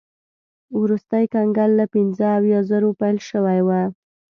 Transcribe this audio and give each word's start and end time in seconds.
وروستی 0.81 1.25
کنګل 1.33 1.71
له 1.79 1.85
پنځه 1.93 2.25
اویا 2.37 2.59
زرو 2.69 2.89
پیل 2.99 3.17
شوی 3.29 3.59
و. 3.63 3.69